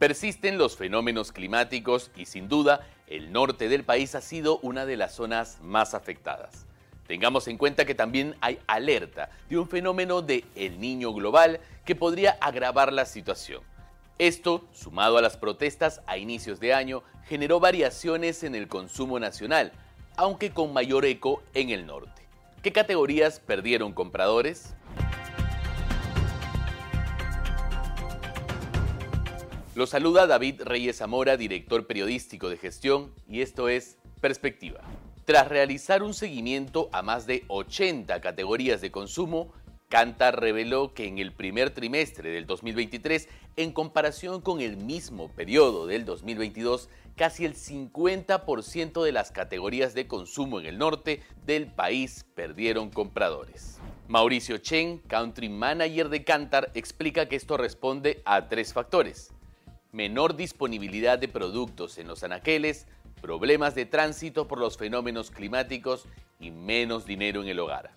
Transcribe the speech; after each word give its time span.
Persisten 0.00 0.56
los 0.56 0.78
fenómenos 0.78 1.30
climáticos 1.30 2.10
y 2.16 2.24
sin 2.24 2.48
duda 2.48 2.88
el 3.06 3.32
norte 3.32 3.68
del 3.68 3.84
país 3.84 4.14
ha 4.14 4.22
sido 4.22 4.58
una 4.62 4.86
de 4.86 4.96
las 4.96 5.14
zonas 5.14 5.58
más 5.60 5.92
afectadas. 5.92 6.64
Tengamos 7.06 7.46
en 7.48 7.58
cuenta 7.58 7.84
que 7.84 7.94
también 7.94 8.34
hay 8.40 8.58
alerta 8.66 9.28
de 9.50 9.58
un 9.58 9.68
fenómeno 9.68 10.22
de 10.22 10.46
El 10.56 10.80
Niño 10.80 11.12
global 11.12 11.60
que 11.84 11.94
podría 11.94 12.38
agravar 12.40 12.94
la 12.94 13.04
situación. 13.04 13.62
Esto, 14.18 14.64
sumado 14.72 15.18
a 15.18 15.22
las 15.22 15.36
protestas 15.36 16.00
a 16.06 16.16
inicios 16.16 16.60
de 16.60 16.72
año, 16.72 17.02
generó 17.26 17.60
variaciones 17.60 18.42
en 18.42 18.54
el 18.54 18.68
consumo 18.68 19.20
nacional, 19.20 19.70
aunque 20.16 20.50
con 20.50 20.72
mayor 20.72 21.04
eco 21.04 21.42
en 21.52 21.68
el 21.68 21.84
norte. 21.84 22.22
¿Qué 22.62 22.72
categorías 22.72 23.38
perdieron 23.38 23.92
compradores? 23.92 24.74
Lo 29.80 29.86
saluda 29.86 30.26
David 30.26 30.60
Reyes 30.64 30.98
Zamora, 30.98 31.38
director 31.38 31.86
periodístico 31.86 32.50
de 32.50 32.58
gestión, 32.58 33.14
y 33.26 33.40
esto 33.40 33.70
es 33.70 33.96
Perspectiva. 34.20 34.82
Tras 35.24 35.48
realizar 35.48 36.02
un 36.02 36.12
seguimiento 36.12 36.90
a 36.92 37.00
más 37.00 37.26
de 37.26 37.44
80 37.48 38.20
categorías 38.20 38.82
de 38.82 38.90
consumo, 38.90 39.54
Cantar 39.88 40.38
reveló 40.38 40.92
que 40.92 41.06
en 41.06 41.16
el 41.16 41.32
primer 41.32 41.70
trimestre 41.70 42.28
del 42.28 42.46
2023, 42.46 43.26
en 43.56 43.72
comparación 43.72 44.42
con 44.42 44.60
el 44.60 44.76
mismo 44.76 45.30
periodo 45.30 45.86
del 45.86 46.04
2022, 46.04 46.90
casi 47.16 47.46
el 47.46 47.54
50% 47.54 49.02
de 49.02 49.12
las 49.12 49.32
categorías 49.32 49.94
de 49.94 50.06
consumo 50.06 50.60
en 50.60 50.66
el 50.66 50.76
norte 50.76 51.22
del 51.46 51.68
país 51.68 52.26
perdieron 52.34 52.90
compradores. 52.90 53.78
Mauricio 54.08 54.58
Chen, 54.58 54.98
country 54.98 55.48
manager 55.48 56.10
de 56.10 56.22
Cantar, 56.22 56.70
explica 56.74 57.30
que 57.30 57.36
esto 57.36 57.56
responde 57.56 58.20
a 58.26 58.46
tres 58.50 58.74
factores 58.74 59.32
menor 59.92 60.36
disponibilidad 60.36 61.18
de 61.18 61.28
productos 61.28 61.98
en 61.98 62.08
los 62.08 62.22
anaqueles, 62.22 62.86
problemas 63.20 63.74
de 63.74 63.86
tránsito 63.86 64.48
por 64.48 64.58
los 64.58 64.76
fenómenos 64.76 65.30
climáticos 65.30 66.06
y 66.38 66.50
menos 66.50 67.06
dinero 67.06 67.42
en 67.42 67.48
el 67.48 67.58
hogar. 67.58 67.90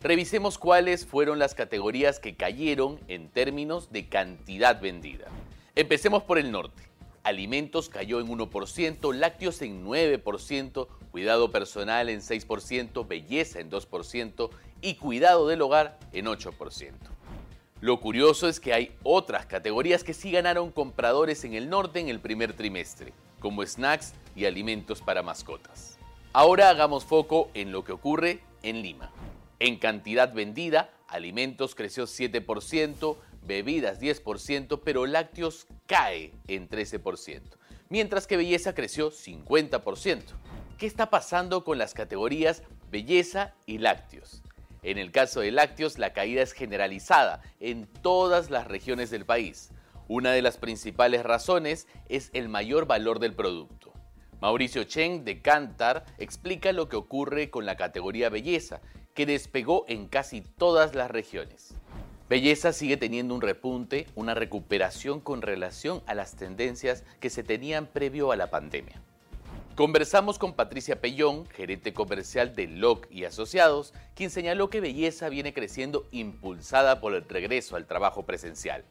Revisemos 0.00 0.58
cuáles 0.58 1.06
fueron 1.06 1.38
las 1.38 1.54
categorías 1.54 2.18
que 2.18 2.36
cayeron 2.36 3.00
en 3.08 3.28
términos 3.28 3.90
de 3.90 4.06
cantidad 4.08 4.80
vendida. 4.80 5.26
Empecemos 5.74 6.22
por 6.22 6.38
el 6.38 6.52
norte. 6.52 6.82
Alimentos 7.22 7.88
cayó 7.88 8.20
en 8.20 8.28
1%, 8.28 9.14
lácteos 9.14 9.62
en 9.62 9.82
9%, 9.82 10.88
cuidado 11.10 11.50
personal 11.50 12.10
en 12.10 12.20
6%, 12.20 13.08
belleza 13.08 13.60
en 13.60 13.70
2% 13.70 14.50
y 14.82 14.96
cuidado 14.96 15.48
del 15.48 15.62
hogar 15.62 15.98
en 16.12 16.26
8%. 16.26 17.13
Lo 17.84 18.00
curioso 18.00 18.48
es 18.48 18.60
que 18.60 18.72
hay 18.72 18.96
otras 19.02 19.44
categorías 19.44 20.04
que 20.04 20.14
sí 20.14 20.30
ganaron 20.30 20.70
compradores 20.70 21.44
en 21.44 21.52
el 21.52 21.68
norte 21.68 22.00
en 22.00 22.08
el 22.08 22.18
primer 22.18 22.54
trimestre, 22.54 23.12
como 23.40 23.62
snacks 23.62 24.14
y 24.34 24.46
alimentos 24.46 25.02
para 25.02 25.22
mascotas. 25.22 25.98
Ahora 26.32 26.70
hagamos 26.70 27.04
foco 27.04 27.50
en 27.52 27.72
lo 27.72 27.84
que 27.84 27.92
ocurre 27.92 28.40
en 28.62 28.80
Lima. 28.80 29.10
En 29.58 29.76
cantidad 29.76 30.32
vendida, 30.32 30.94
alimentos 31.08 31.74
creció 31.74 32.04
7%, 32.04 33.18
bebidas 33.46 34.00
10%, 34.00 34.80
pero 34.82 35.04
lácteos 35.04 35.66
cae 35.86 36.32
en 36.48 36.70
13%, 36.70 37.42
mientras 37.90 38.26
que 38.26 38.38
belleza 38.38 38.74
creció 38.74 39.10
50%. 39.10 40.22
¿Qué 40.78 40.86
está 40.86 41.10
pasando 41.10 41.64
con 41.64 41.76
las 41.76 41.92
categorías 41.92 42.62
belleza 42.90 43.52
y 43.66 43.76
lácteos? 43.76 44.42
En 44.84 44.98
el 44.98 45.12
caso 45.12 45.40
de 45.40 45.50
lácteos, 45.50 45.98
la 45.98 46.12
caída 46.12 46.42
es 46.42 46.52
generalizada 46.52 47.40
en 47.58 47.86
todas 47.86 48.50
las 48.50 48.68
regiones 48.68 49.10
del 49.10 49.24
país. 49.24 49.70
Una 50.08 50.32
de 50.32 50.42
las 50.42 50.58
principales 50.58 51.22
razones 51.22 51.88
es 52.10 52.28
el 52.34 52.50
mayor 52.50 52.86
valor 52.86 53.18
del 53.18 53.32
producto. 53.32 53.94
Mauricio 54.42 54.84
Chen 54.84 55.24
de 55.24 55.40
Cantar 55.40 56.04
explica 56.18 56.72
lo 56.72 56.90
que 56.90 56.96
ocurre 56.96 57.48
con 57.48 57.64
la 57.64 57.78
categoría 57.78 58.28
belleza, 58.28 58.82
que 59.14 59.24
despegó 59.24 59.86
en 59.88 60.06
casi 60.06 60.42
todas 60.42 60.94
las 60.94 61.10
regiones. 61.10 61.72
Belleza 62.28 62.74
sigue 62.74 62.98
teniendo 62.98 63.34
un 63.34 63.40
repunte, 63.40 64.06
una 64.14 64.34
recuperación 64.34 65.20
con 65.20 65.40
relación 65.40 66.02
a 66.06 66.14
las 66.14 66.36
tendencias 66.36 67.04
que 67.20 67.30
se 67.30 67.42
tenían 67.42 67.86
previo 67.86 68.32
a 68.32 68.36
la 68.36 68.50
pandemia. 68.50 69.00
Conversamos 69.76 70.38
con 70.38 70.52
Patricia 70.52 71.00
Pellón, 71.00 71.48
gerente 71.48 71.92
comercial 71.92 72.54
de 72.54 72.68
LOC 72.68 73.10
y 73.10 73.24
Asociados, 73.24 73.92
quien 74.14 74.30
señaló 74.30 74.70
que 74.70 74.80
belleza 74.80 75.28
viene 75.28 75.52
creciendo 75.52 76.06
impulsada 76.12 77.00
por 77.00 77.12
el 77.12 77.28
regreso 77.28 77.74
al 77.74 77.84
trabajo 77.84 78.22
presencial. 78.22 78.84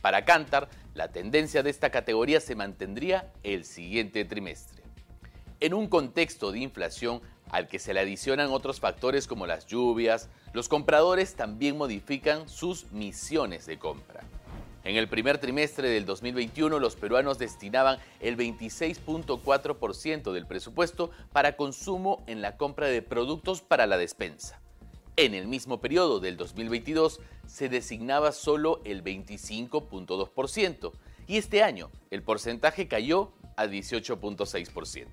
Para 0.00 0.24
Cantar, 0.24 0.68
la 0.94 1.12
tendencia 1.12 1.62
de 1.62 1.70
esta 1.70 1.90
categoría 1.90 2.40
se 2.40 2.56
mantendría 2.56 3.32
el 3.44 3.64
siguiente 3.64 4.24
trimestre. 4.24 4.82
En 5.60 5.74
un 5.74 5.86
contexto 5.86 6.50
de 6.50 6.58
inflación 6.58 7.20
al 7.50 7.68
que 7.68 7.78
se 7.78 7.94
le 7.94 8.00
adicionan 8.00 8.50
otros 8.50 8.80
factores 8.80 9.28
como 9.28 9.46
las 9.46 9.66
lluvias, 9.66 10.28
los 10.52 10.68
compradores 10.68 11.36
también 11.36 11.78
modifican 11.78 12.48
sus 12.48 12.90
misiones 12.90 13.64
de 13.66 13.78
compra. 13.78 14.24
En 14.86 14.94
el 14.94 15.08
primer 15.08 15.38
trimestre 15.38 15.88
del 15.88 16.06
2021, 16.06 16.78
los 16.78 16.94
peruanos 16.94 17.38
destinaban 17.38 17.98
el 18.20 18.36
26.4% 18.36 20.32
del 20.32 20.46
presupuesto 20.46 21.10
para 21.32 21.56
consumo 21.56 22.22
en 22.28 22.40
la 22.40 22.56
compra 22.56 22.86
de 22.86 23.02
productos 23.02 23.62
para 23.62 23.88
la 23.88 23.98
despensa. 23.98 24.60
En 25.16 25.34
el 25.34 25.48
mismo 25.48 25.80
periodo 25.80 26.20
del 26.20 26.36
2022 26.36 27.18
se 27.48 27.68
designaba 27.68 28.30
solo 28.30 28.80
el 28.84 29.02
25.2% 29.02 30.92
y 31.26 31.38
este 31.38 31.64
año 31.64 31.90
el 32.12 32.22
porcentaje 32.22 32.86
cayó 32.86 33.32
a 33.56 33.66
18.6%. 33.66 35.08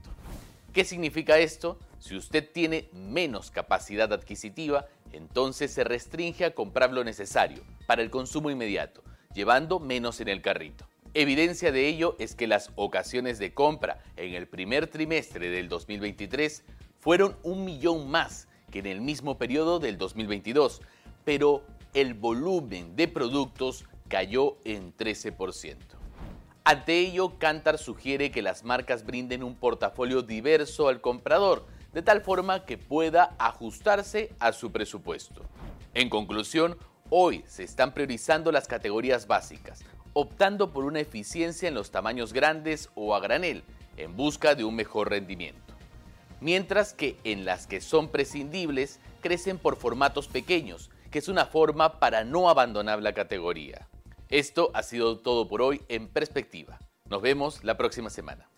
¿Qué 0.71 0.85
significa 0.85 1.39
esto? 1.39 1.79
Si 1.97 2.15
usted 2.15 2.47
tiene 2.47 2.89
menos 2.93 3.49
capacidad 3.49 4.13
adquisitiva, 4.13 4.85
entonces 5.13 5.71
se 5.71 5.83
restringe 5.83 6.45
a 6.45 6.53
comprar 6.53 6.93
lo 6.93 7.03
necesario 7.03 7.63
para 7.87 8.03
el 8.03 8.11
consumo 8.11 8.51
inmediato 8.51 9.01
llevando 9.33 9.79
menos 9.79 10.19
en 10.21 10.29
el 10.29 10.41
carrito. 10.41 10.87
Evidencia 11.13 11.71
de 11.71 11.87
ello 11.87 12.15
es 12.19 12.35
que 12.35 12.47
las 12.47 12.71
ocasiones 12.75 13.37
de 13.37 13.53
compra 13.53 14.01
en 14.17 14.33
el 14.33 14.47
primer 14.47 14.87
trimestre 14.87 15.49
del 15.49 15.69
2023 15.69 16.63
fueron 16.99 17.35
un 17.43 17.65
millón 17.65 18.09
más 18.09 18.47
que 18.71 18.79
en 18.79 18.87
el 18.87 19.01
mismo 19.01 19.37
periodo 19.37 19.77
del 19.79 19.99
2022, 19.99 20.81
pero 21.23 21.63
el 21.93 22.15
volumen 22.15 22.95
de 22.95 23.07
productos 23.07 23.85
cayó 24.07 24.57
en 24.63 24.95
13%. 24.95 25.77
Ante 26.63 26.97
ello, 26.97 27.37
Cantar 27.37 27.77
sugiere 27.77 28.31
que 28.31 28.41
las 28.41 28.63
marcas 28.63 29.05
brinden 29.05 29.43
un 29.43 29.55
portafolio 29.55 30.21
diverso 30.21 30.87
al 30.87 31.01
comprador, 31.01 31.67
de 31.93 32.01
tal 32.01 32.21
forma 32.21 32.65
que 32.65 32.77
pueda 32.77 33.35
ajustarse 33.37 34.33
a 34.39 34.53
su 34.53 34.71
presupuesto. 34.71 35.43
En 35.93 36.09
conclusión, 36.09 36.77
Hoy 37.09 37.43
se 37.47 37.63
están 37.63 37.93
priorizando 37.93 38.51
las 38.51 38.67
categorías 38.67 39.27
básicas, 39.27 39.81
optando 40.13 40.71
por 40.71 40.85
una 40.85 40.99
eficiencia 40.99 41.67
en 41.67 41.75
los 41.75 41.91
tamaños 41.91 42.33
grandes 42.33 42.89
o 42.95 43.15
a 43.15 43.19
granel, 43.19 43.63
en 43.97 44.15
busca 44.15 44.55
de 44.55 44.63
un 44.63 44.75
mejor 44.75 45.09
rendimiento. 45.09 45.73
Mientras 46.41 46.93
que 46.93 47.17
en 47.23 47.45
las 47.45 47.67
que 47.67 47.81
son 47.81 48.09
prescindibles, 48.09 48.99
crecen 49.21 49.57
por 49.57 49.75
formatos 49.75 50.27
pequeños, 50.27 50.89
que 51.11 51.19
es 51.19 51.27
una 51.27 51.45
forma 51.45 51.99
para 51.99 52.23
no 52.23 52.49
abandonar 52.49 53.01
la 53.01 53.13
categoría. 53.13 53.87
Esto 54.29 54.71
ha 54.73 54.83
sido 54.83 55.19
todo 55.19 55.47
por 55.47 55.61
hoy 55.61 55.81
en 55.89 56.07
perspectiva. 56.07 56.79
Nos 57.09 57.21
vemos 57.21 57.63
la 57.63 57.77
próxima 57.77 58.09
semana. 58.09 58.49